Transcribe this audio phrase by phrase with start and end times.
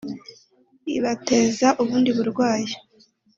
[0.97, 2.73] ibateza ubundi burwayi"